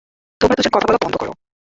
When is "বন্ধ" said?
1.03-1.15